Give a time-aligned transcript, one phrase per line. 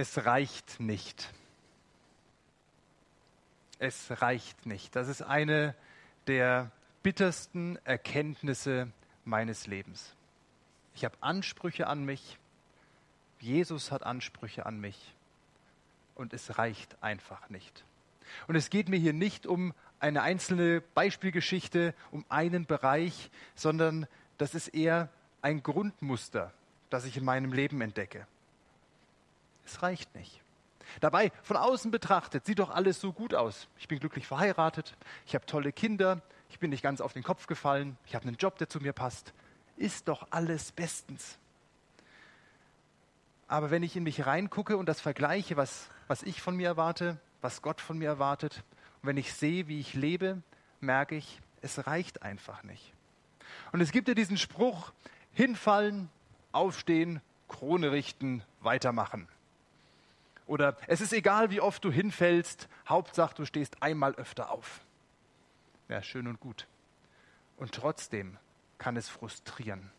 [0.00, 1.28] Es reicht nicht.
[3.80, 4.94] Es reicht nicht.
[4.94, 5.74] Das ist eine
[6.28, 6.70] der
[7.02, 8.92] bittersten Erkenntnisse
[9.24, 10.14] meines Lebens.
[10.94, 12.38] Ich habe Ansprüche an mich.
[13.40, 15.16] Jesus hat Ansprüche an mich.
[16.14, 17.84] Und es reicht einfach nicht.
[18.46, 24.06] Und es geht mir hier nicht um eine einzelne Beispielgeschichte, um einen Bereich, sondern
[24.36, 25.08] das ist eher
[25.42, 26.54] ein Grundmuster,
[26.88, 28.28] das ich in meinem Leben entdecke.
[29.68, 30.40] Es reicht nicht.
[31.00, 33.68] Dabei, von außen betrachtet, sieht doch alles so gut aus.
[33.78, 37.46] Ich bin glücklich verheiratet, ich habe tolle Kinder, ich bin nicht ganz auf den Kopf
[37.46, 39.34] gefallen, ich habe einen Job, der zu mir passt.
[39.76, 41.36] Ist doch alles bestens.
[43.46, 47.18] Aber wenn ich in mich reingucke und das vergleiche, was, was ich von mir erwarte,
[47.42, 48.64] was Gott von mir erwartet,
[49.02, 50.42] und wenn ich sehe, wie ich lebe,
[50.80, 52.94] merke ich, es reicht einfach nicht.
[53.72, 54.92] Und es gibt ja diesen Spruch,
[55.32, 56.08] hinfallen,
[56.52, 59.28] aufstehen, Krone richten, weitermachen.
[60.48, 64.80] Oder es ist egal, wie oft du hinfällst, Hauptsache du stehst einmal öfter auf.
[65.88, 66.66] Ja, schön und gut.
[67.58, 68.38] Und trotzdem
[68.78, 69.90] kann es frustrieren.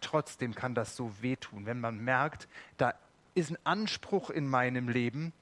[0.00, 2.94] Trotzdem kann das so wehtun, wenn man merkt, da
[3.34, 5.32] ist ein Anspruch in meinem Leben,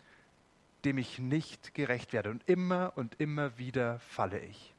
[0.85, 2.31] dem ich nicht gerecht werde.
[2.31, 4.75] Und immer und immer wieder falle ich.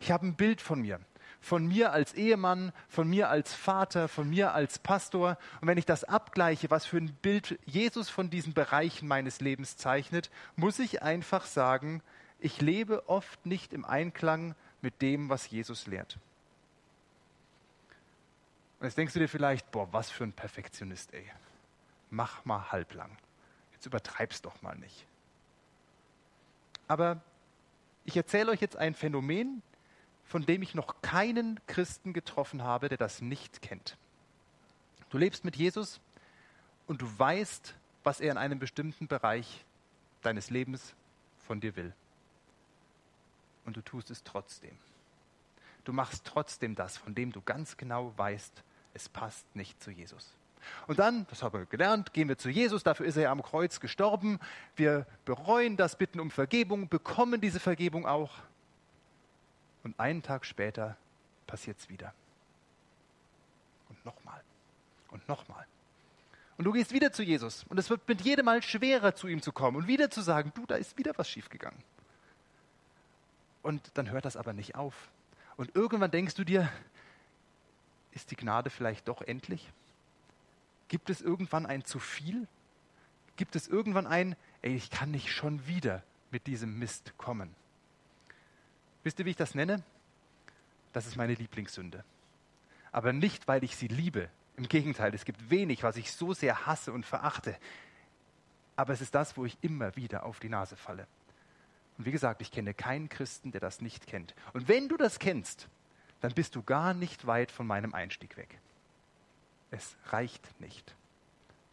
[0.00, 1.00] Ich habe ein Bild von mir
[1.42, 5.36] von mir als Ehemann, von mir als Vater, von mir als Pastor.
[5.60, 9.76] Und wenn ich das abgleiche, was für ein Bild Jesus von diesen Bereichen meines Lebens
[9.76, 12.00] zeichnet, muss ich einfach sagen,
[12.38, 16.18] ich lebe oft nicht im Einklang mit dem, was Jesus lehrt.
[18.78, 21.24] Und jetzt denkst du dir vielleicht, boah, was für ein Perfektionist, ey.
[22.10, 23.16] Mach mal halblang.
[23.72, 25.06] Jetzt übertreib's doch mal nicht.
[26.86, 27.20] Aber
[28.04, 29.62] ich erzähle euch jetzt ein Phänomen,
[30.24, 33.96] von dem ich noch keinen Christen getroffen habe, der das nicht kennt.
[35.10, 36.00] Du lebst mit Jesus
[36.86, 39.64] und du weißt, was er in einem bestimmten Bereich
[40.22, 40.94] deines Lebens
[41.46, 41.92] von dir will.
[43.64, 44.76] Und du tust es trotzdem.
[45.84, 48.62] Du machst trotzdem das, von dem du ganz genau weißt,
[48.94, 50.34] es passt nicht zu Jesus.
[50.86, 53.42] Und dann, das haben wir gelernt, gehen wir zu Jesus, dafür ist er ja am
[53.42, 54.38] Kreuz gestorben.
[54.76, 58.30] Wir bereuen das, bitten um Vergebung, bekommen diese Vergebung auch
[59.84, 60.96] und einen Tag später
[61.46, 62.14] passiert es wieder.
[63.88, 64.42] Und nochmal.
[65.10, 65.66] Und nochmal.
[66.56, 67.64] Und du gehst wieder zu Jesus.
[67.68, 70.52] Und es wird mit jedem Mal schwerer, zu ihm zu kommen und wieder zu sagen,
[70.54, 71.82] du, da ist wieder was schiefgegangen.
[73.62, 75.10] Und dann hört das aber nicht auf.
[75.56, 76.70] Und irgendwann denkst du dir,
[78.12, 79.72] ist die Gnade vielleicht doch endlich?
[80.88, 82.46] Gibt es irgendwann ein zu viel?
[83.36, 87.54] Gibt es irgendwann ein, ey, ich kann nicht schon wieder mit diesem Mist kommen?
[89.02, 89.82] Wisst ihr, wie ich das nenne?
[90.92, 92.04] Das ist meine Lieblingssünde.
[92.92, 94.28] Aber nicht, weil ich sie liebe.
[94.56, 97.56] Im Gegenteil, es gibt wenig, was ich so sehr hasse und verachte.
[98.76, 101.06] Aber es ist das, wo ich immer wieder auf die Nase falle.
[101.98, 104.34] Und wie gesagt, ich kenne keinen Christen, der das nicht kennt.
[104.52, 105.68] Und wenn du das kennst,
[106.20, 108.58] dann bist du gar nicht weit von meinem Einstieg weg.
[109.70, 110.94] Es reicht nicht,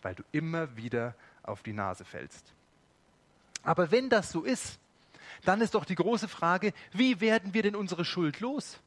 [0.02, 2.54] weil du immer wieder auf die Nase fällst.
[3.64, 4.80] Aber wenn das so ist,
[5.46, 8.80] dann ist doch die große Frage, wie werden wir denn unsere Schuld los?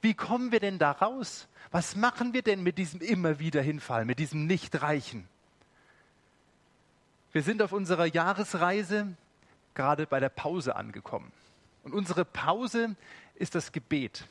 [0.00, 1.48] Wie kommen wir denn da raus?
[1.70, 5.28] Was machen wir denn mit diesem immer wieder Hinfall, mit diesem Nichtreichen?
[7.32, 9.16] Wir sind auf unserer Jahresreise
[9.74, 11.30] gerade bei der Pause angekommen.
[11.84, 12.96] Und unsere Pause
[13.36, 14.26] ist das Gebet.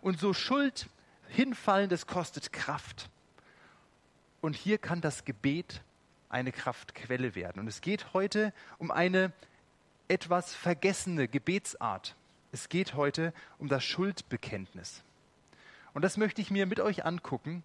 [0.00, 0.88] Und so Schuld
[1.28, 3.10] hinfallen, das kostet Kraft.
[4.40, 5.82] Und hier kann das Gebet
[6.28, 7.60] eine Kraftquelle werden.
[7.60, 9.32] Und es geht heute um eine
[10.10, 12.16] etwas vergessene Gebetsart.
[12.50, 15.04] Es geht heute um das Schuldbekenntnis.
[15.94, 17.62] Und das möchte ich mir mit euch angucken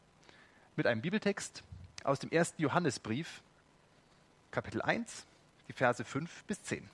[0.75, 1.63] mit einem Bibeltext
[2.03, 3.41] aus dem ersten Johannesbrief,
[4.51, 5.25] Kapitel 1,
[5.67, 6.87] die Verse 5 bis 10.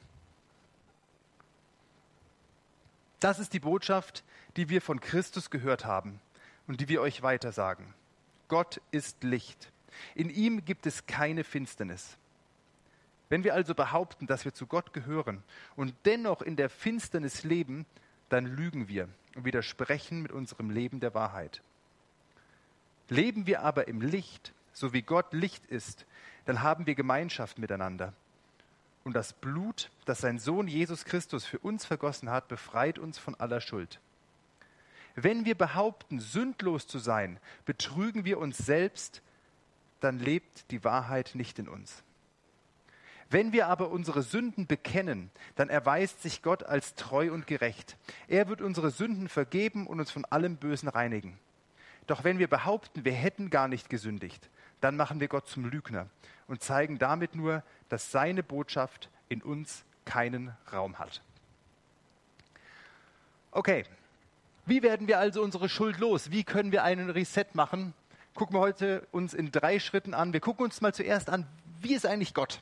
[3.19, 4.23] Das ist die Botschaft,
[4.55, 6.21] die wir von Christus gehört haben
[6.65, 7.93] und die wir euch weitersagen.
[8.47, 9.69] Gott ist Licht.
[10.15, 12.17] In ihm gibt es keine Finsternis.
[13.31, 15.41] Wenn wir also behaupten, dass wir zu Gott gehören
[15.77, 17.85] und dennoch in der Finsternis leben,
[18.27, 21.61] dann lügen wir und widersprechen mit unserem Leben der Wahrheit.
[23.07, 26.05] Leben wir aber im Licht, so wie Gott Licht ist,
[26.43, 28.11] dann haben wir Gemeinschaft miteinander.
[29.05, 33.35] Und das Blut, das sein Sohn Jesus Christus für uns vergossen hat, befreit uns von
[33.35, 34.01] aller Schuld.
[35.15, 39.21] Wenn wir behaupten, sündlos zu sein, betrügen wir uns selbst,
[40.01, 42.03] dann lebt die Wahrheit nicht in uns.
[43.31, 47.95] Wenn wir aber unsere Sünden bekennen, dann erweist sich Gott als treu und gerecht.
[48.27, 51.39] Er wird unsere Sünden vergeben und uns von allem Bösen reinigen.
[52.07, 54.49] Doch wenn wir behaupten, wir hätten gar nicht gesündigt,
[54.81, 56.07] dann machen wir Gott zum Lügner
[56.47, 61.21] und zeigen damit nur, dass seine Botschaft in uns keinen Raum hat.
[63.51, 63.85] Okay,
[64.65, 66.31] wie werden wir also unsere Schuld los?
[66.31, 67.93] Wie können wir einen Reset machen?
[68.33, 70.33] Gucken wir heute uns in drei Schritten an.
[70.33, 71.47] Wir gucken uns mal zuerst an,
[71.79, 72.61] wie ist eigentlich Gott?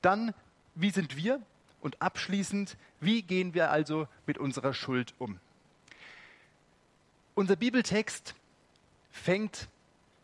[0.00, 0.34] Dann,
[0.74, 1.40] wie sind wir?
[1.80, 5.40] Und abschließend, wie gehen wir also mit unserer Schuld um?
[7.34, 8.34] Unser Bibeltext
[9.10, 9.68] fängt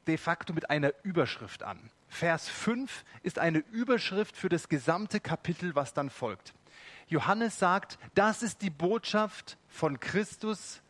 [0.06, 1.91] de facto mit einer Überschrift an.
[2.09, 6.55] Vers 5 ist eine Überschrift für das gesamte Kapitel, was dann folgt.
[7.09, 10.83] Johannes sagt, das ist die Botschaft von Christus,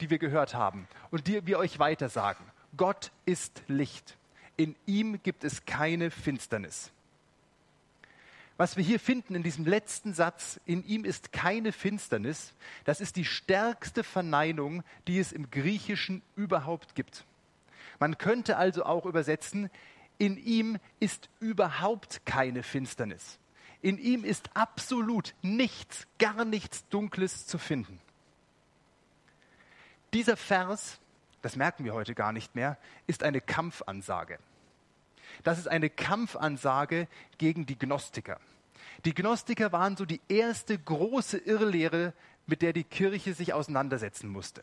[0.00, 2.44] die wir gehört haben und die wir euch weiter sagen.
[2.76, 4.16] Gott ist Licht.
[4.56, 6.92] In ihm gibt es keine Finsternis.
[8.56, 12.52] Was wir hier finden in diesem letzten Satz, in ihm ist keine Finsternis,
[12.84, 17.24] das ist die stärkste Verneinung, die es im Griechischen überhaupt gibt.
[17.98, 19.70] Man könnte also auch übersetzen,
[20.18, 23.38] in ihm ist überhaupt keine Finsternis.
[23.80, 28.00] In ihm ist absolut nichts, gar nichts Dunkles zu finden.
[30.12, 31.00] Dieser Vers,
[31.40, 34.38] das merken wir heute gar nicht mehr, ist eine Kampfansage.
[35.42, 37.08] Das ist eine Kampfansage
[37.38, 38.38] gegen die Gnostiker.
[39.04, 42.12] Die Gnostiker waren so die erste große Irrlehre,
[42.46, 44.62] mit der die Kirche sich auseinandersetzen musste.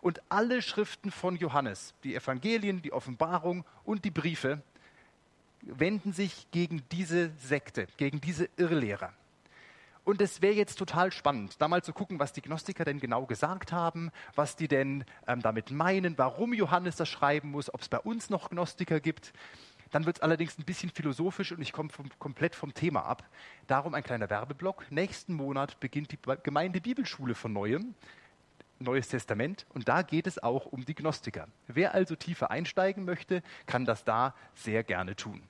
[0.00, 4.62] Und alle Schriften von Johannes, die Evangelien, die Offenbarung und die Briefe,
[5.62, 9.12] wenden sich gegen diese Sekte, gegen diese Irrlehrer.
[10.04, 13.26] Und es wäre jetzt total spannend, da mal zu gucken, was die Gnostiker denn genau
[13.26, 17.88] gesagt haben, was die denn ähm, damit meinen, warum Johannes das schreiben muss, ob es
[17.88, 19.32] bei uns noch Gnostiker gibt.
[19.90, 23.28] Dann wird es allerdings ein bisschen philosophisch und ich komme komplett vom Thema ab.
[23.66, 24.90] Darum ein kleiner Werbeblock.
[24.90, 27.94] Nächsten Monat beginnt die Gemeinde Bibelschule von neuem.
[28.82, 31.48] Neues Testament und da geht es auch um die Gnostiker.
[31.66, 35.42] Wer also tiefer einsteigen möchte, kann das da sehr gerne tun.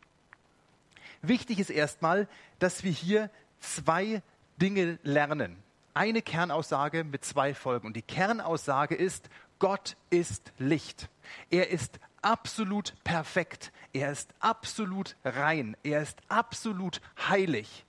[1.23, 2.27] Wichtig ist erstmal,
[2.59, 4.23] dass wir hier zwei
[4.61, 5.57] Dinge lernen.
[5.95, 7.87] Eine Kernaussage mit zwei Folgen.
[7.87, 9.29] Und die Kernaussage ist,
[9.61, 11.09] Gott ist Licht.
[11.51, 13.73] Er ist absolut perfekt.
[13.93, 15.77] Er ist absolut rein.
[15.83, 17.85] Er ist absolut heilig.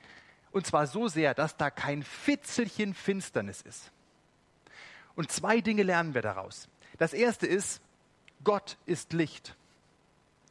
[0.51, 3.91] Und zwar so sehr, dass da kein Fitzelchen Finsternis ist.
[5.15, 6.67] Und zwei Dinge lernen wir daraus.
[6.97, 7.81] Das erste ist,
[8.43, 9.55] Gott ist Licht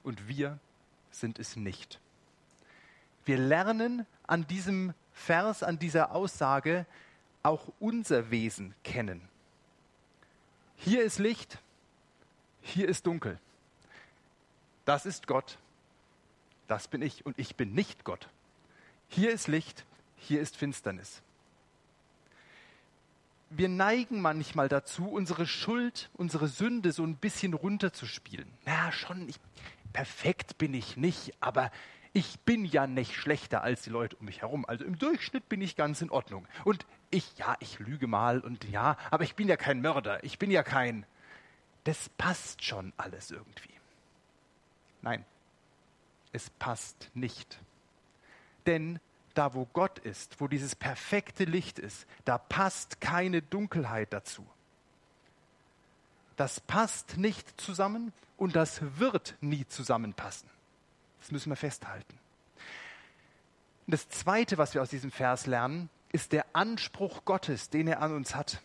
[0.03, 0.59] und wir
[1.11, 2.00] sind es nicht.
[3.25, 6.87] Wir lernen an diesem Vers, an dieser Aussage
[7.43, 9.29] auch unser Wesen kennen.
[10.76, 11.59] Hier ist Licht,
[12.62, 13.38] hier ist dunkel.
[14.91, 15.57] Das ist Gott,
[16.67, 18.29] das bin ich und ich bin nicht Gott.
[19.09, 19.85] Hier ist Licht,
[20.17, 21.23] hier ist Finsternis
[23.51, 28.49] wir neigen manchmal dazu, unsere Schuld, unsere Sünde so ein bisschen runterzuspielen.
[28.65, 29.41] Ja, schon, ich,
[29.93, 31.73] perfekt bin ich nicht, aber
[32.13, 34.65] ich bin ja nicht schlechter als die Leute um mich herum.
[34.67, 36.47] Also im Durchschnitt bin ich ganz in Ordnung.
[36.65, 40.39] Und ich, ja, ich lüge mal und ja, aber ich bin ja kein Mörder, ich
[40.39, 41.05] bin ja kein.
[41.83, 43.80] Das passt schon alles irgendwie.
[45.02, 45.25] Nein,
[46.32, 47.58] es passt nicht.
[48.67, 49.00] Denn
[49.35, 54.47] da wo Gott ist, wo dieses perfekte Licht ist, da passt keine Dunkelheit dazu.
[56.37, 60.49] Das passt nicht zusammen und das wird nie zusammenpassen.
[61.20, 62.19] Das müssen wir festhalten.
[63.87, 68.14] Das Zweite, was wir aus diesem Vers lernen, ist der Anspruch Gottes, den er an
[68.14, 68.61] uns hat.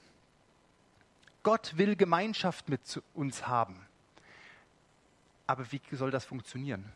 [1.43, 3.84] Gott will Gemeinschaft mit uns haben.
[5.47, 6.91] Aber wie soll das funktionieren?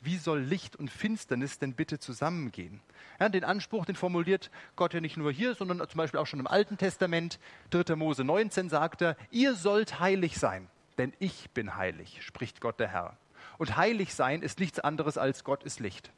[0.00, 2.80] Wie soll Licht und Finsternis denn bitte zusammengehen?
[3.18, 6.38] Ja, den Anspruch, den formuliert Gott ja nicht nur hier, sondern zum Beispiel auch schon
[6.38, 7.40] im Alten Testament.
[7.70, 7.96] 3.
[7.96, 10.68] Mose 19 sagt er, ihr sollt heilig sein,
[10.98, 13.16] denn ich bin heilig, spricht Gott der Herr.
[13.56, 16.12] Und heilig sein ist nichts anderes als Gott ist Licht.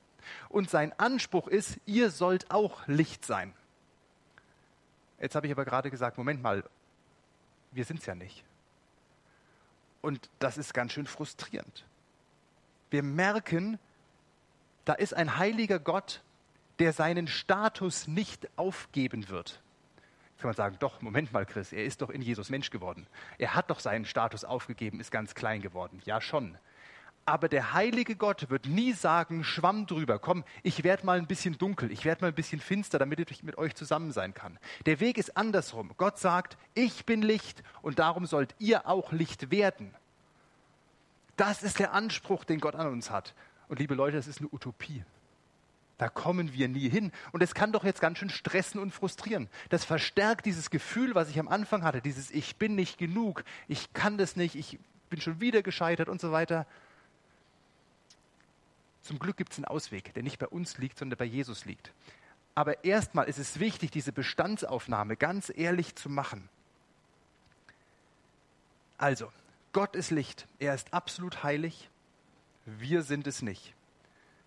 [0.51, 3.55] Und sein Anspruch ist, ihr sollt auch Licht sein.
[5.19, 6.65] Jetzt habe ich aber gerade gesagt, Moment mal,
[7.73, 8.45] wir sind es ja nicht.
[10.03, 11.85] Und das ist ganz schön frustrierend
[12.91, 13.79] wir merken,
[14.85, 16.23] da ist ein heiliger Gott,
[16.79, 19.63] der seinen Status nicht aufgeben wird.
[20.31, 23.07] Jetzt kann man sagen, doch, Moment mal, Chris, er ist doch in Jesus Mensch geworden.
[23.39, 26.01] Er hat doch seinen Status aufgegeben, ist ganz klein geworden.
[26.07, 26.57] Ja, schon.
[27.27, 31.59] Aber der heilige Gott wird nie sagen, schwamm drüber, komm, ich werde mal ein bisschen
[31.59, 34.59] dunkel, ich werde mal ein bisschen finster, damit ich mit euch zusammen sein kann.
[34.87, 35.93] Der Weg ist andersrum.
[35.97, 39.95] Gott sagt, ich bin Licht und darum sollt ihr auch Licht werden.
[41.37, 43.35] Das ist der Anspruch, den Gott an uns hat.
[43.69, 45.05] Und liebe Leute, das ist eine Utopie.
[45.97, 47.13] Da kommen wir nie hin.
[47.31, 49.49] Und es kann doch jetzt ganz schön stressen und frustrieren.
[49.69, 53.93] Das verstärkt dieses Gefühl, was ich am Anfang hatte, dieses Ich bin nicht genug, ich
[53.93, 54.79] kann das nicht, ich
[55.11, 56.67] bin schon wieder gescheitert und so weiter.
[59.03, 61.93] Zum Glück gibt es einen Ausweg, der nicht bei uns liegt, sondern bei Jesus liegt.
[62.55, 66.49] Aber erstmal ist es wichtig, diese Bestandsaufnahme ganz ehrlich zu machen.
[68.99, 69.33] Also,
[69.73, 71.89] Gott ist Licht, er ist absolut heilig,
[72.67, 73.75] wir sind es nicht.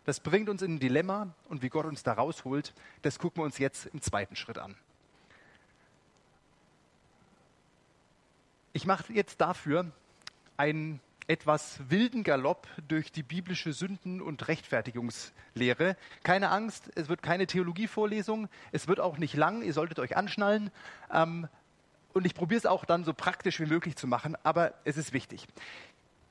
[0.06, 3.46] Das bringt uns in ein Dilemma und wie Gott uns da rausholt, das gucken wir
[3.46, 4.76] uns jetzt im zweiten Schritt an.
[8.74, 9.92] Ich mache jetzt dafür
[10.58, 15.96] einen etwas wilden Galopp durch die biblische Sünden- und Rechtfertigungslehre.
[16.24, 20.72] Keine Angst, es wird keine Theologievorlesung, es wird auch nicht lang, ihr solltet euch anschnallen.
[21.12, 21.48] Ähm,
[22.14, 25.14] und ich probiere es auch dann so praktisch wie möglich zu machen, aber es ist
[25.14, 25.48] wichtig.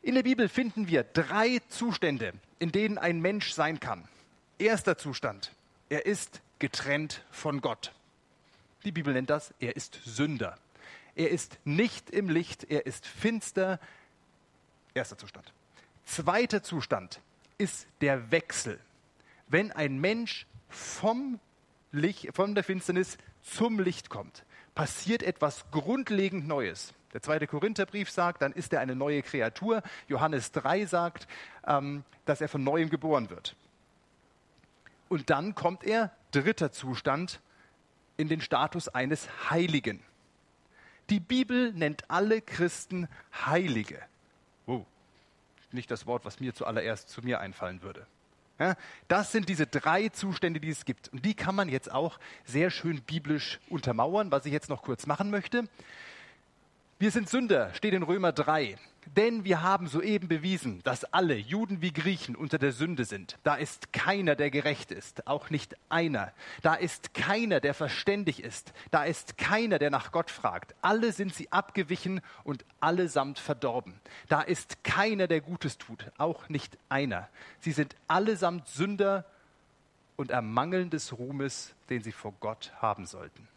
[0.03, 4.05] In der Bibel finden wir drei Zustände, in denen ein Mensch sein kann.
[4.59, 5.53] Erster Zustand,
[5.89, 7.93] er ist getrennt von Gott.
[8.85, 10.57] Die Bibel nennt das, er ist Sünder.
[11.15, 13.79] Er ist nicht im Licht, er ist finster.
[14.95, 15.53] Erster Zustand.
[16.05, 17.21] Zweiter Zustand
[17.59, 18.79] ist der Wechsel.
[19.49, 21.39] Wenn ein Mensch vom
[21.93, 24.45] Licht, von der Finsternis zum Licht kommt,
[24.75, 26.95] passiert etwas grundlegend Neues.
[27.13, 29.83] Der zweite Korintherbrief sagt, dann ist er eine neue Kreatur.
[30.09, 31.29] Johannes 3 sagt,
[31.67, 33.55] ähm, dass er von neuem geboren wird.
[35.09, 37.41] Und dann kommt er, dritter Zustand,
[38.17, 40.03] in den Status eines Heiligen.
[41.11, 43.09] Die Bibel nennt alle Christen
[43.45, 44.01] Heilige.
[45.73, 48.07] Nicht das Wort, was mir zuallererst zu mir einfallen würde.
[48.59, 48.77] Ja,
[49.09, 51.09] das sind diese drei Zustände, die es gibt.
[51.13, 55.07] Und die kann man jetzt auch sehr schön biblisch untermauern, was ich jetzt noch kurz
[55.07, 55.65] machen möchte.
[56.99, 58.79] Wir sind Sünder, steht in Römer 3.
[59.07, 63.37] Denn wir haben soeben bewiesen, dass alle, Juden wie Griechen, unter der Sünde sind.
[63.43, 66.33] Da ist keiner, der gerecht ist, auch nicht einer.
[66.63, 68.73] Da ist keiner, der verständig ist.
[68.91, 70.75] Da ist keiner, der nach Gott fragt.
[70.83, 73.95] Alle sind sie abgewichen und allesamt verdorben.
[74.29, 77.29] Da ist keiner, der Gutes tut, auch nicht einer.
[77.61, 79.27] Sie sind allesamt Sünder
[80.17, 83.49] und ermangeln des Ruhmes, den sie vor Gott haben sollten.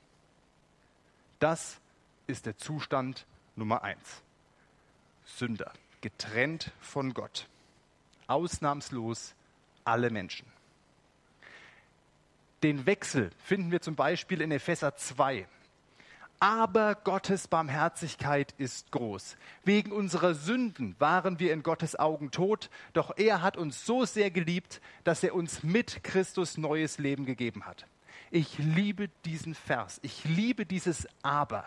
[1.38, 1.80] Das
[2.25, 4.25] ist der Zustand Nummer eins.
[5.25, 7.48] Sünder, getrennt von Gott.
[8.27, 9.36] Ausnahmslos
[9.84, 10.48] alle Menschen.
[12.63, 15.48] Den Wechsel finden wir zum Beispiel in Epheser 2.
[16.39, 19.38] Aber Gottes Barmherzigkeit ist groß.
[19.63, 24.32] Wegen unserer Sünden waren wir in Gottes Augen tot, doch er hat uns so sehr
[24.32, 27.86] geliebt, dass er uns mit Christus neues Leben gegeben hat.
[28.32, 30.00] Ich liebe diesen Vers.
[30.01, 31.65] Ich liebe dieses Aber.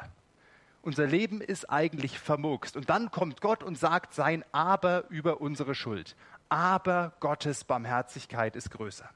[0.82, 2.76] Unser Leben ist eigentlich vermurkst.
[2.76, 6.16] Und dann kommt Gott und sagt sein Aber über unsere Schuld.
[6.48, 9.08] Aber Gottes Barmherzigkeit ist größer.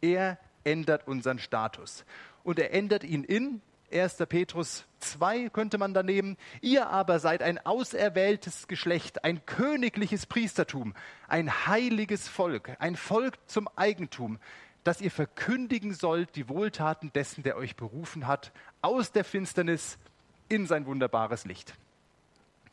[0.00, 2.04] Er ändert unseren Status.
[2.44, 4.16] Und er ändert ihn in 1.
[4.28, 6.36] Petrus 2 könnte man da nehmen.
[6.60, 10.94] Ihr aber seid ein auserwähltes Geschlecht, ein königliches Priestertum,
[11.26, 14.38] ein heiliges Volk, ein Volk zum Eigentum,
[14.84, 19.98] dass ihr verkündigen sollt die Wohltaten dessen, der euch berufen hat, aus der Finsternis
[20.48, 21.74] in sein wunderbares Licht.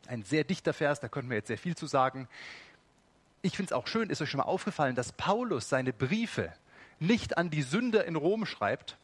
[0.08, 2.28] Ein sehr dichter Vers, da könnten wir jetzt sehr viel zu sagen.
[3.42, 6.54] Ich finde es auch schön, ist euch schon mal aufgefallen, dass Paulus seine Briefe
[7.00, 8.98] nicht an die Sünder in Rom schreibt,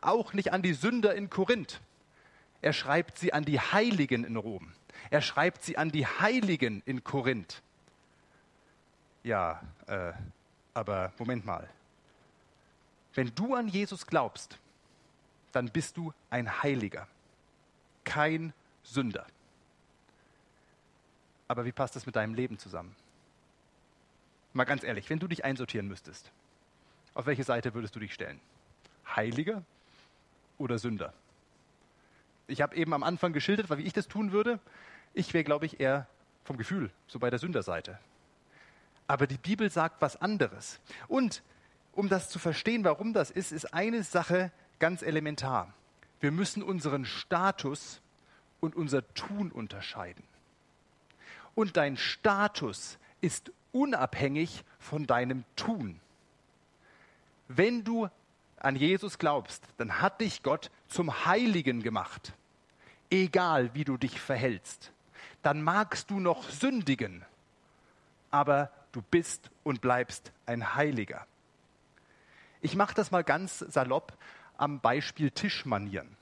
[0.00, 1.80] auch nicht an die Sünder in Korinth.
[2.60, 4.72] Er schreibt sie an die Heiligen in Rom.
[5.10, 7.62] Er schreibt sie an die Heiligen in Korinth.
[9.24, 10.12] Ja, äh,
[10.74, 11.68] aber Moment mal.
[13.14, 14.58] Wenn du an Jesus glaubst,
[15.52, 17.06] dann bist du ein Heiliger
[18.04, 19.26] kein Sünder.
[21.48, 22.94] Aber wie passt das mit deinem Leben zusammen?
[24.52, 26.30] Mal ganz ehrlich, wenn du dich einsortieren müsstest,
[27.14, 28.40] auf welche Seite würdest du dich stellen?
[29.16, 29.62] Heiliger
[30.58, 31.12] oder Sünder?
[32.46, 34.58] Ich habe eben am Anfang geschildert, wie ich das tun würde.
[35.14, 36.06] Ich wäre, glaube ich, eher
[36.44, 37.98] vom Gefühl so bei der Sünderseite.
[39.06, 40.80] Aber die Bibel sagt was anderes.
[41.08, 41.42] Und
[41.92, 45.72] um das zu verstehen, warum das ist, ist eine Sache ganz elementar.
[46.22, 48.00] Wir müssen unseren Status
[48.60, 50.22] und unser Tun unterscheiden.
[51.56, 56.00] Und dein Status ist unabhängig von deinem Tun.
[57.48, 58.08] Wenn du
[58.56, 62.34] an Jesus glaubst, dann hat dich Gott zum Heiligen gemacht.
[63.10, 64.92] Egal wie du dich verhältst.
[65.42, 67.24] Dann magst du noch sündigen,
[68.30, 71.26] aber du bist und bleibst ein Heiliger.
[72.60, 74.16] Ich mache das mal ganz salopp
[74.56, 76.16] am Beispiel Tischmanieren.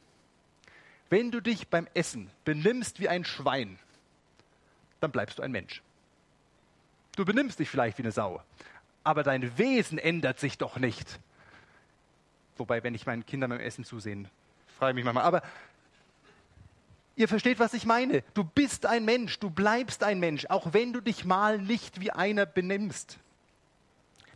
[1.08, 3.78] Wenn du dich beim Essen benimmst wie ein Schwein,
[5.00, 5.82] dann bleibst du ein Mensch.
[7.16, 8.42] Du benimmst dich vielleicht wie eine Sau,
[9.02, 11.18] aber dein Wesen ändert sich doch nicht.
[12.56, 14.28] Wobei, wenn ich meinen Kindern beim Essen zusehen,
[14.78, 15.42] frage ich mich manchmal, aber
[17.16, 18.22] ihr versteht, was ich meine.
[18.34, 22.10] Du bist ein Mensch, du bleibst ein Mensch, auch wenn du dich mal nicht wie
[22.10, 23.18] einer benimmst.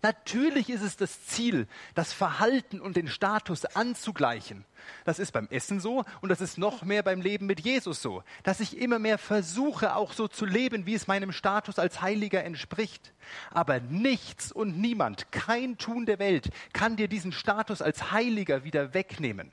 [0.05, 4.67] Natürlich ist es das Ziel, das Verhalten und den Status anzugleichen.
[5.07, 8.23] Das ist beim Essen so und das ist noch mehr beim Leben mit Jesus so,
[8.43, 12.45] dass ich immer mehr versuche, auch so zu leben, wie es meinem Status als Heiliger
[12.45, 13.15] entspricht.
[13.51, 18.93] Aber nichts und niemand, kein Tun der Welt kann dir diesen Status als Heiliger wieder
[18.93, 19.53] wegnehmen.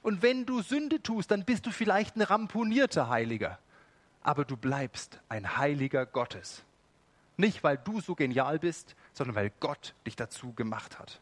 [0.00, 3.58] Und wenn du Sünde tust, dann bist du vielleicht ein ramponierter Heiliger,
[4.22, 6.64] aber du bleibst ein Heiliger Gottes.
[7.40, 11.20] Nicht, weil du so genial bist, sondern weil Gott dich dazu gemacht hat.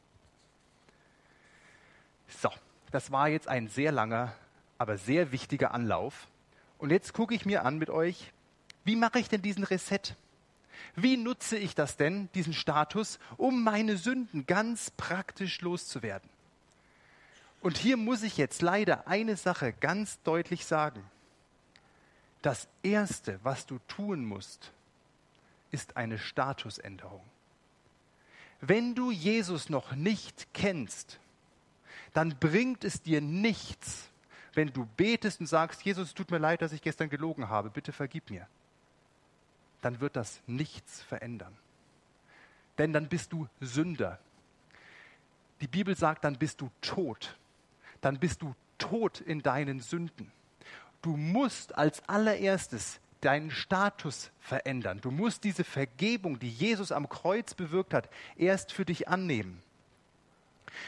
[2.27, 2.51] So,
[2.91, 4.35] das war jetzt ein sehr langer,
[4.79, 6.27] aber sehr wichtiger Anlauf.
[6.79, 8.33] Und jetzt gucke ich mir an mit euch,
[8.85, 10.17] wie mache ich denn diesen Reset?
[10.97, 16.29] Wie nutze ich das denn, diesen Status, um meine Sünden ganz praktisch loszuwerden?
[17.61, 21.05] Und hier muss ich jetzt leider eine Sache ganz deutlich sagen.
[22.43, 24.73] Das Erste, was du tun musst,
[25.71, 27.25] ist eine Statusänderung.
[28.61, 31.21] Wenn du Jesus noch nicht kennst,
[32.13, 34.09] dann bringt es dir nichts,
[34.55, 37.93] wenn du betest und sagst, Jesus, tut mir leid, dass ich gestern gelogen habe, bitte
[37.93, 38.49] vergib mir.
[39.83, 41.57] Dann wird das nichts verändern.
[42.79, 44.19] Denn dann bist du Sünder.
[45.61, 47.37] Die Bibel sagt, dann bist du tot.
[48.01, 50.33] Dann bist du tot in deinen Sünden.
[51.03, 55.01] Du musst als allererstes deinen Status verändern.
[55.01, 59.63] Du musst diese Vergebung, die Jesus am Kreuz bewirkt hat, erst für dich annehmen.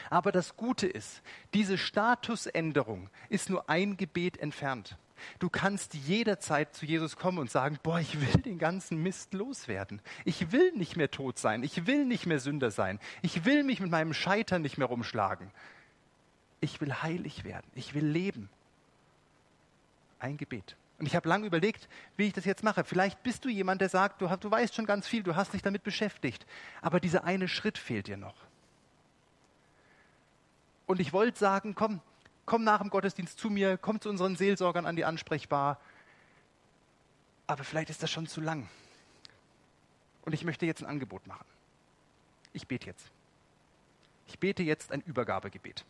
[0.09, 1.21] Aber das Gute ist,
[1.53, 4.97] diese Statusänderung ist nur ein Gebet entfernt.
[5.39, 10.01] Du kannst jederzeit zu Jesus kommen und sagen, boah, ich will den ganzen Mist loswerden.
[10.25, 11.63] Ich will nicht mehr tot sein.
[11.63, 12.99] Ich will nicht mehr Sünder sein.
[13.21, 15.51] Ich will mich mit meinem Scheitern nicht mehr rumschlagen.
[16.59, 17.67] Ich will heilig werden.
[17.75, 18.49] Ich will leben.
[20.19, 20.75] Ein Gebet.
[21.01, 22.83] Und ich habe lange überlegt, wie ich das jetzt mache.
[22.83, 25.63] Vielleicht bist du jemand, der sagt, du, du weißt schon ganz viel, du hast dich
[25.63, 26.45] damit beschäftigt,
[26.79, 28.35] aber dieser eine Schritt fehlt dir noch.
[30.85, 32.01] Und ich wollte sagen, komm,
[32.45, 35.79] komm nach dem Gottesdienst zu mir, komm zu unseren Seelsorgern an die Ansprechbar.
[37.47, 38.69] Aber vielleicht ist das schon zu lang.
[40.21, 41.47] Und ich möchte jetzt ein Angebot machen.
[42.53, 43.07] Ich bete jetzt.
[44.27, 45.83] Ich bete jetzt ein Übergabegebet.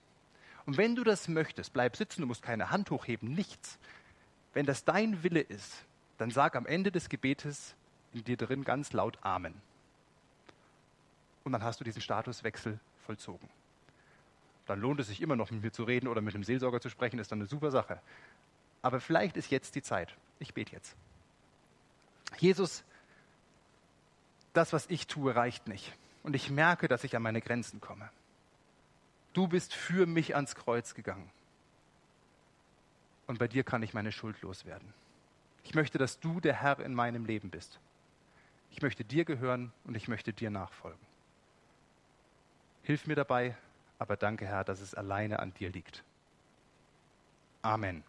[0.66, 3.78] Und wenn du das möchtest, bleib sitzen, du musst keine Hand hochheben, nichts.
[4.54, 5.86] Wenn das dein Wille ist,
[6.18, 7.76] dann sag am Ende des Gebetes
[8.14, 9.54] in dir drin ganz laut Amen.
[11.44, 13.50] Und dann hast du diesen Statuswechsel vollzogen
[14.72, 16.90] dann lohnt es sich immer noch mit mir zu reden oder mit einem Seelsorger zu
[16.90, 18.02] sprechen, ist dann eine super Sache.
[18.82, 20.16] Aber vielleicht ist jetzt die Zeit.
[20.40, 20.96] Ich bete jetzt.
[22.38, 22.86] Jesus,
[24.54, 25.92] das, was ich tue, reicht nicht.
[26.24, 28.10] Und ich merke, dass ich an meine Grenzen komme.
[29.34, 31.30] Du bist für mich ans Kreuz gegangen.
[33.28, 34.94] Und bei dir kann ich meine Schuld loswerden.
[35.64, 37.80] Ich möchte, dass du der Herr in meinem Leben bist.
[38.72, 41.00] Ich möchte dir gehören und ich möchte dir nachfolgen.
[42.84, 43.56] Hilf mir dabei,
[44.00, 46.04] aber danke, Herr, dass es alleine an dir liegt.
[47.62, 48.04] Amen.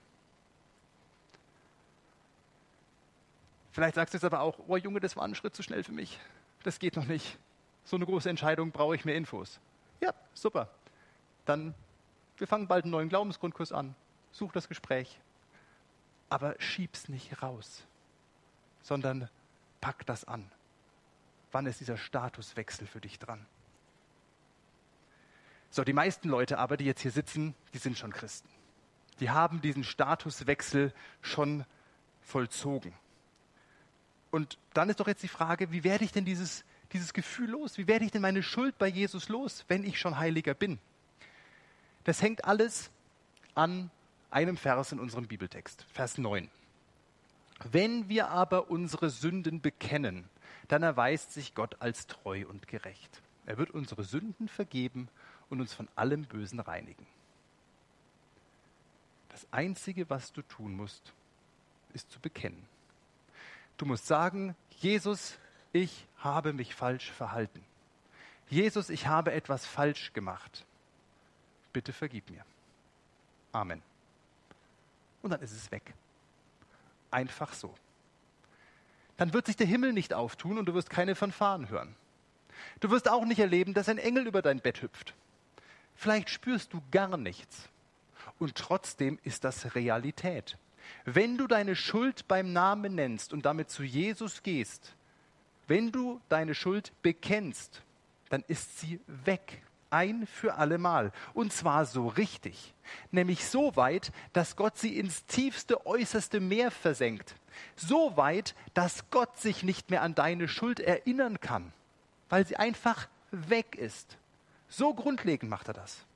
[3.73, 5.93] Vielleicht sagst du jetzt aber auch, oh Junge, das war ein Schritt zu schnell für
[5.93, 6.19] mich.
[6.63, 7.39] Das geht noch nicht.
[7.85, 9.61] So eine große Entscheidung brauche ich mehr Infos.
[10.01, 10.69] Ja, super.
[11.45, 11.75] Dann,
[12.37, 13.95] wir fangen bald einen neuen Glaubensgrundkurs an.
[14.33, 15.21] Such das Gespräch.
[16.29, 17.85] Aber schieb's nicht raus,
[18.83, 19.29] sondern
[19.81, 20.51] pack das an.
[21.53, 23.47] Wann ist dieser Statuswechsel für dich dran?
[25.71, 28.49] So, die meisten Leute aber, die jetzt hier sitzen, die sind schon Christen.
[29.21, 31.65] Die haben diesen Statuswechsel schon
[32.23, 32.93] vollzogen.
[34.31, 37.77] Und dann ist doch jetzt die Frage, wie werde ich denn dieses, dieses Gefühl los?
[37.77, 40.79] Wie werde ich denn meine Schuld bei Jesus los, wenn ich schon Heiliger bin?
[42.05, 42.91] Das hängt alles
[43.55, 43.91] an
[44.33, 46.51] einem Vers in unserem Bibeltext, Vers 9.
[47.71, 50.29] Wenn wir aber unsere Sünden bekennen,
[50.69, 53.23] dann erweist sich Gott als treu und gerecht.
[53.47, 55.09] Er wird unsere Sünden vergeben
[55.49, 57.07] und uns von allem Bösen reinigen.
[59.29, 61.13] Das Einzige, was du tun musst,
[61.95, 62.67] ist zu bekennen.
[63.77, 65.39] Du musst sagen, Jesus,
[65.73, 67.65] ich habe mich falsch verhalten.
[68.49, 70.65] Jesus, ich habe etwas falsch gemacht.
[71.73, 72.45] Bitte vergib mir.
[73.53, 73.83] Amen.
[75.23, 75.95] Und dann ist es weg.
[77.11, 77.75] Einfach so.
[79.17, 81.95] Dann wird sich der Himmel nicht auftun und du wirst keine Fanfaren hören.
[82.81, 85.15] Du wirst auch nicht erleben, dass ein Engel über dein Bett hüpft.
[85.95, 87.69] Vielleicht spürst du gar nichts.
[88.39, 90.59] Und trotzdem ist das Realität.
[91.05, 94.95] Wenn du deine Schuld beim Namen nennst und damit zu Jesus gehst,
[95.69, 97.83] wenn du deine Schuld bekennst,
[98.31, 99.63] dann ist sie weg.
[99.93, 101.13] Ein für allemal.
[101.35, 102.75] Und zwar so richtig.
[103.11, 107.35] Nämlich so weit, dass Gott sie ins tiefste, äußerste Meer versenkt.
[107.77, 111.73] So weit, dass Gott sich nicht mehr an deine Schuld erinnern kann.
[112.29, 114.17] Weil sie einfach weg ist.
[114.69, 116.07] So grundlegend macht er das.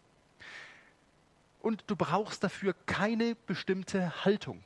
[1.60, 4.62] Und du brauchst dafür keine bestimmte Haltung.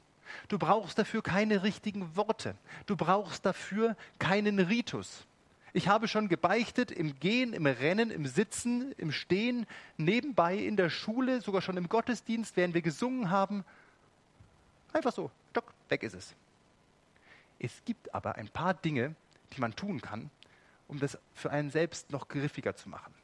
[0.48, 2.54] Du brauchst dafür keine richtigen Worte.
[2.86, 5.26] Du brauchst dafür keinen Ritus.
[5.72, 10.90] Ich habe schon gebeichtet im Gehen, im Rennen, im Sitzen, im Stehen, nebenbei in der
[10.90, 13.64] Schule, sogar schon im Gottesdienst, während wir gesungen haben.
[14.92, 16.34] Einfach so, stock, weg ist es.
[17.58, 19.14] Es gibt aber ein paar Dinge,
[19.52, 20.30] die man tun kann,
[20.88, 23.14] um das für einen selbst noch griffiger zu machen.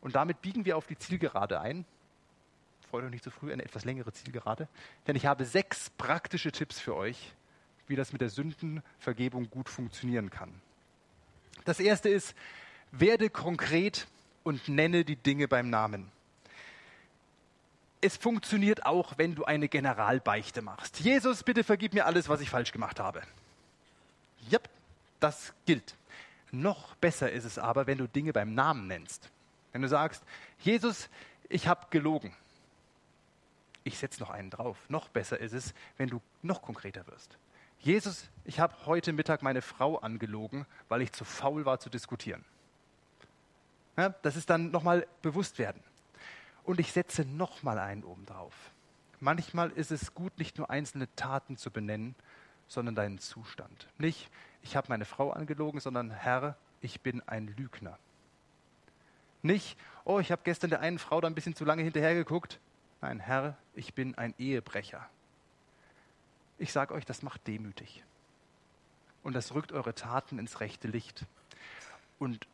[0.00, 1.84] Und damit biegen wir auf die Zielgerade ein.
[2.90, 4.68] Freut euch nicht zu früh, eine etwas längere Zielgerade.
[5.06, 7.34] Denn ich habe sechs praktische Tipps für euch,
[7.88, 10.60] wie das mit der Sündenvergebung gut funktionieren kann.
[11.66, 12.34] Das erste ist,
[12.92, 14.06] werde konkret
[14.44, 16.10] und nenne die Dinge beim Namen.
[18.00, 21.00] Es funktioniert auch, wenn du eine Generalbeichte machst.
[21.00, 23.20] Jesus, bitte vergib mir alles, was ich falsch gemacht habe.
[24.48, 24.60] Ja,
[25.18, 25.96] das gilt.
[26.52, 29.28] Noch besser ist es aber, wenn du Dinge beim Namen nennst.
[29.72, 30.22] Wenn du sagst,
[30.60, 31.08] Jesus,
[31.48, 32.32] ich habe gelogen.
[33.82, 34.76] Ich setze noch einen drauf.
[34.88, 37.36] Noch besser ist es, wenn du noch konkreter wirst.
[37.80, 42.44] Jesus, ich habe heute Mittag meine Frau angelogen, weil ich zu faul war zu diskutieren.
[43.96, 45.82] Ja, das ist dann nochmal bewusst werden.
[46.64, 48.54] Und ich setze nochmal einen oben drauf.
[49.20, 52.14] Manchmal ist es gut, nicht nur einzelne Taten zu benennen,
[52.68, 53.88] sondern deinen Zustand.
[53.98, 54.30] Nicht,
[54.62, 57.98] ich habe meine Frau angelogen, sondern Herr, ich bin ein Lügner.
[59.42, 62.58] Nicht, oh, ich habe gestern der einen Frau da ein bisschen zu lange hinterhergeguckt.
[63.00, 65.08] Nein, Herr, ich bin ein Ehebrecher.
[66.58, 68.04] Ich sage euch, das macht demütig.
[69.22, 71.24] Und das rückt eure Taten ins rechte Licht.
[72.18, 72.46] Und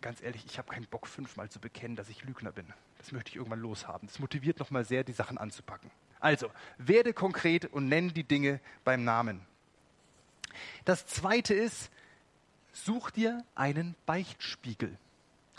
[0.00, 2.66] ganz ehrlich, ich habe keinen Bock, fünfmal zu bekennen, dass ich Lügner bin.
[2.98, 4.08] Das möchte ich irgendwann loshaben.
[4.08, 5.90] Das motiviert nochmal sehr, die Sachen anzupacken.
[6.18, 9.40] Also, werde konkret und nenne die Dinge beim Namen.
[10.84, 11.90] Das zweite ist,
[12.72, 14.96] such dir einen Beichtspiegel.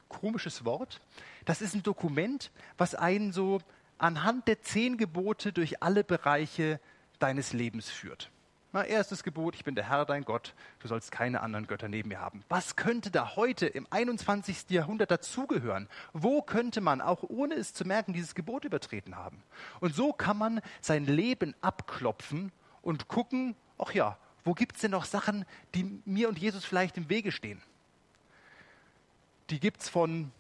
[0.10, 1.02] Komisches Wort.
[1.46, 3.60] Das ist ein Dokument, was einen so
[3.98, 6.80] anhand der zehn Gebote durch alle Bereiche
[7.20, 8.32] deines Lebens führt.
[8.74, 12.10] Na, erstes Gebot, ich bin der Herr, dein Gott, du sollst keine anderen Götter neben
[12.10, 12.44] mir haben.
[12.50, 14.70] Was könnte da heute im 21.
[14.70, 15.88] Jahrhundert dazugehören?
[16.12, 19.42] Wo könnte man, auch ohne es zu merken, dieses Gebot übertreten haben?
[19.80, 22.52] Und so kann man sein Leben abklopfen
[22.82, 26.98] und gucken, ach ja, wo gibt es denn noch Sachen, die mir und Jesus vielleicht
[26.98, 27.62] im Wege stehen?
[29.50, 30.32] Die gibt es von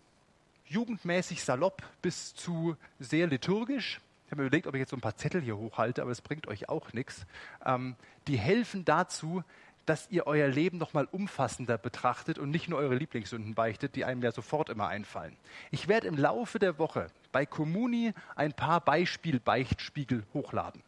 [0.65, 4.01] jugendmäßig salopp bis zu sehr liturgisch.
[4.27, 6.19] Ich habe mir überlegt, ob ich jetzt so ein paar Zettel hier hochhalte, aber es
[6.19, 7.25] bringt euch auch nichts.
[7.65, 7.95] Ähm,
[8.27, 9.41] die helfen dazu,
[9.85, 14.03] dass ihr euer Leben noch mal umfassender betrachtet und nicht nur eure Lieblingssünden beichtet, die
[14.03, 15.37] einem ja sofort immer einfallen.
[15.71, 20.83] Ich werde im Laufe der Woche bei Comuni ein paar Beispiel-Beichtspiegel hochladen.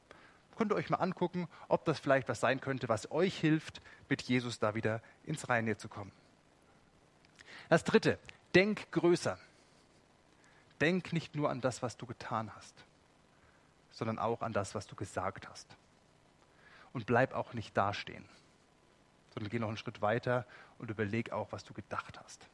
[0.58, 4.21] Könnt ihr euch mal angucken, ob das vielleicht was sein könnte, was euch hilft, mit
[4.21, 6.12] Jesus da wieder ins Reine zu kommen.
[7.69, 8.19] Das dritte,
[8.54, 9.39] denk größer.
[10.82, 12.84] Denk nicht nur an das, was du getan hast
[13.91, 15.75] sondern auch an das, was du gesagt hast.
[16.93, 18.25] Und bleib auch nicht dastehen,
[19.34, 20.45] sondern geh noch einen Schritt weiter
[20.80, 22.47] und überleg auch, was du gedacht hast.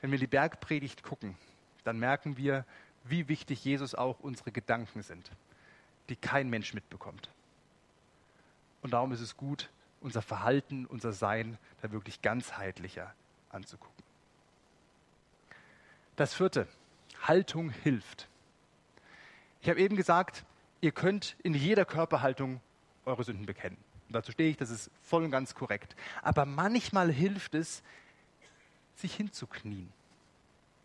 [0.00, 1.36] Wenn wir die Bergpredigt gucken,
[1.84, 2.64] dann merken wir,
[3.04, 5.30] wie wichtig Jesus auch unsere Gedanken sind,
[6.08, 7.30] die kein Mensch mitbekommt.
[8.82, 13.12] Und darum ist es gut, unser Verhalten, unser Sein da wirklich ganzheitlicher
[13.50, 14.04] anzugucken.
[16.16, 16.68] Das vierte,
[17.22, 18.28] Haltung hilft.
[19.66, 20.44] Ich habe eben gesagt,
[20.80, 22.60] ihr könnt in jeder Körperhaltung
[23.04, 23.76] eure Sünden bekennen.
[24.06, 25.96] Und dazu stehe ich, das ist voll und ganz korrekt.
[26.22, 27.82] Aber manchmal hilft es,
[28.94, 29.92] sich hinzuknien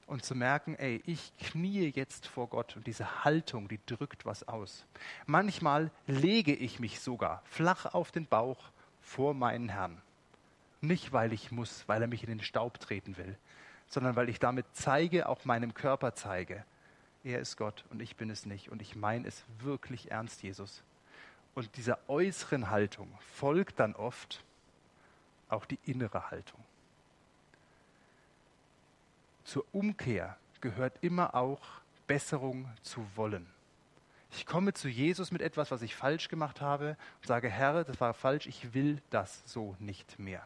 [0.07, 4.47] und zu merken, ey, ich kniee jetzt vor Gott und diese Haltung, die drückt was
[4.47, 4.87] aus.
[5.27, 10.01] Manchmal lege ich mich sogar flach auf den Bauch vor meinen Herrn.
[10.81, 13.37] Nicht, weil ich muss, weil er mich in den Staub treten will,
[13.89, 16.65] sondern weil ich damit zeige, auch meinem Körper zeige,
[17.23, 18.69] er ist Gott und ich bin es nicht.
[18.69, 20.83] Und ich meine es wirklich ernst, Jesus.
[21.53, 24.43] Und dieser äußeren Haltung folgt dann oft
[25.49, 26.59] auch die innere Haltung.
[29.43, 31.61] Zur Umkehr gehört immer auch
[32.07, 33.47] Besserung zu wollen.
[34.31, 37.99] Ich komme zu Jesus mit etwas, was ich falsch gemacht habe und sage, Herr, das
[37.99, 40.45] war falsch, ich will das so nicht mehr.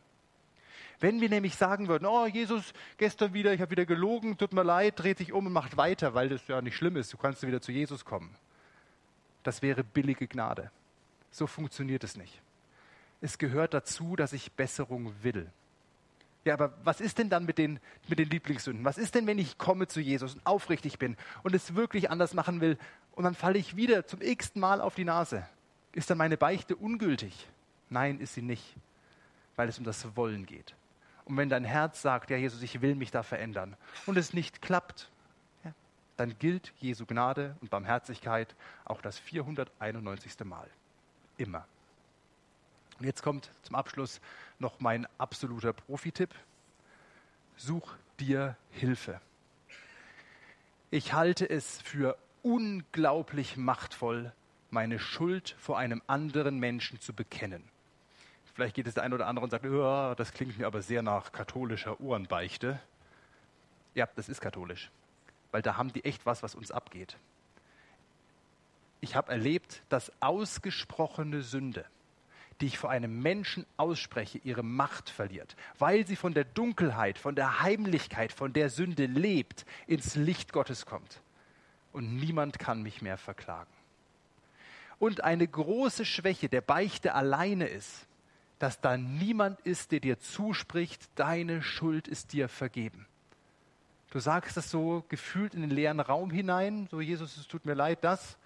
[0.99, 4.63] Wenn wir nämlich sagen würden, oh Jesus, gestern wieder, ich habe wieder gelogen, tut mir
[4.63, 7.45] leid, dreht sich um und macht weiter, weil das ja nicht schlimm ist, du kannst
[7.45, 8.35] wieder zu Jesus kommen.
[9.43, 10.71] Das wäre billige Gnade.
[11.31, 12.41] So funktioniert es nicht.
[13.21, 15.51] Es gehört dazu, dass ich Besserung will.
[16.45, 18.85] Ja, aber was ist denn dann mit den, mit den Lieblingssünden?
[18.85, 22.35] Was ist denn, wenn ich komme zu Jesus und aufrichtig bin und es wirklich anders
[22.35, 22.77] machen will
[23.13, 25.47] und dann falle ich wieder zum x-ten Mal auf die Nase?
[25.93, 27.47] Ist dann meine Beichte ungültig?
[27.89, 28.75] Nein, ist sie nicht,
[29.55, 30.75] weil es um das Wollen geht.
[31.25, 34.61] Und wenn dein Herz sagt, ja Jesus, ich will mich da verändern und es nicht
[34.61, 35.09] klappt,
[35.63, 35.73] ja,
[36.17, 40.39] dann gilt Jesu Gnade und Barmherzigkeit auch das 491.
[40.45, 40.69] Mal.
[41.37, 41.65] Immer.
[42.99, 44.21] Und jetzt kommt zum Abschluss
[44.59, 46.33] noch mein absoluter Profitipp.
[47.57, 49.19] Such dir Hilfe.
[50.91, 54.31] Ich halte es für unglaublich machtvoll,
[54.69, 57.63] meine Schuld vor einem anderen Menschen zu bekennen.
[58.55, 59.65] Vielleicht geht es der eine oder andere und sagt,
[60.17, 62.79] das klingt mir aber sehr nach katholischer Ohrenbeichte.
[63.93, 64.89] Ja, das ist katholisch,
[65.51, 67.17] weil da haben die echt was, was uns abgeht.
[69.01, 71.85] Ich habe erlebt, dass ausgesprochene Sünde,
[72.61, 77.35] die ich vor einem Menschen ausspreche, ihre Macht verliert, weil sie von der Dunkelheit, von
[77.35, 81.21] der Heimlichkeit, von der Sünde lebt, ins Licht Gottes kommt.
[81.91, 83.71] Und niemand kann mich mehr verklagen.
[84.97, 88.07] Und eine große Schwäche der Beichte alleine ist,
[88.59, 93.05] dass da niemand ist, der dir zuspricht, deine Schuld ist dir vergeben.
[94.11, 97.73] Du sagst das so gefühlt in den leeren Raum hinein, so Jesus, es tut mir
[97.73, 98.37] leid, das,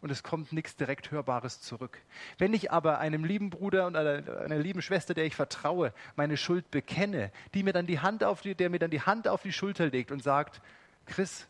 [0.00, 1.98] und es kommt nichts direkt Hörbares zurück.
[2.38, 6.36] Wenn ich aber einem lieben Bruder und einer, einer, lieben Schwester, der ich vertraue, meine
[6.36, 9.42] Schuld bekenne, die mir dann die Hand auf die, der mir dann die Hand auf
[9.42, 10.62] die Schulter legt und sagt,
[11.06, 11.48] Chris,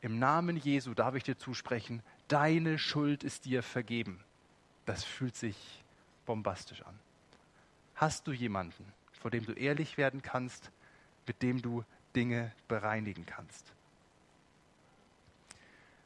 [0.00, 4.20] im Namen Jesu darf ich dir zusprechen, deine Schuld ist dir vergeben.
[4.84, 5.56] Das fühlt sich
[6.26, 6.98] bombastisch an.
[7.96, 8.84] Hast du jemanden,
[9.20, 10.70] vor dem du ehrlich werden kannst,
[11.26, 11.82] mit dem du
[12.14, 13.72] Dinge bereinigen kannst?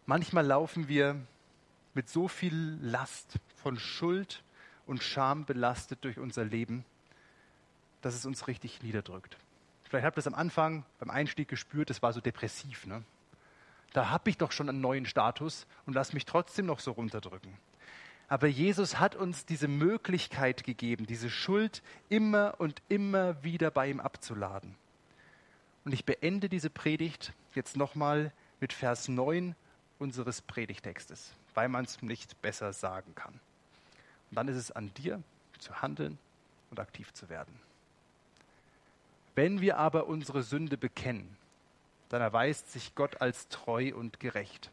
[0.07, 1.16] Manchmal laufen wir
[1.94, 4.44] mit so viel Last von Schuld
[4.87, 6.85] und Scham belastet durch unser Leben,
[8.03, 9.37] dass es uns richtig niederdrückt.
[9.85, 12.87] Vielleicht habt ihr das am Anfang beim Einstieg gespürt, das war so depressiv.
[12.87, 13.03] Ne?
[13.92, 17.59] Da habe ich doch schon einen neuen Status und lass mich trotzdem noch so runterdrücken.
[18.30, 23.98] Aber Jesus hat uns diese Möglichkeit gegeben, diese Schuld immer und immer wieder bei ihm
[23.98, 24.76] abzuladen.
[25.84, 29.56] Und ich beende diese Predigt jetzt nochmal mit Vers 9
[29.98, 33.32] unseres Predigtextes, weil man es nicht besser sagen kann.
[34.30, 35.20] Und dann ist es an dir
[35.58, 36.16] zu handeln
[36.70, 37.52] und aktiv zu werden.
[39.34, 41.36] Wenn wir aber unsere Sünde bekennen,
[42.10, 44.70] dann erweist sich Gott als treu und gerecht.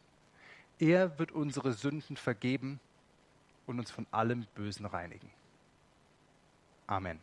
[0.78, 2.78] Er wird unsere Sünden vergeben
[3.68, 5.30] und uns von allem Bösen reinigen.
[6.86, 7.20] Amen.